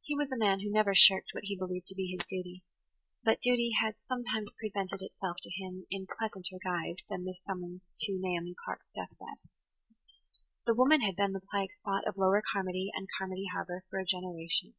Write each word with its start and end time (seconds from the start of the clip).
He 0.00 0.16
was 0.16 0.28
a 0.32 0.36
man 0.36 0.58
who 0.58 0.72
never 0.72 0.92
shirked 0.92 1.28
what 1.32 1.44
he 1.44 1.56
believed 1.56 1.86
to 1.86 1.94
be 1.94 2.08
his 2.08 2.26
duty; 2.26 2.64
but 3.22 3.40
duty 3.40 3.70
had 3.80 3.94
sometimes 4.08 4.52
presented 4.58 5.00
itself 5.02 5.36
to 5.40 5.50
him 5.50 5.86
in 5.88 6.08
pleasanter 6.18 6.58
guise 6.64 6.96
than 7.08 7.24
this 7.26 7.38
summons 7.46 7.94
to 8.00 8.18
Naomi 8.20 8.56
Clark's 8.64 8.90
death 8.92 9.16
bed. 9.20 9.48
The 10.66 10.74
woman 10.74 11.02
had 11.02 11.14
been 11.14 11.30
the 11.32 11.46
plague 11.48 11.70
spot 11.74 12.08
of 12.08 12.16
Lower 12.16 12.42
Carmody 12.52 12.90
and 12.92 13.06
Carmody 13.16 13.46
Harbour 13.52 13.84
for 13.88 14.00
a 14.00 14.04
generation. 14.04 14.74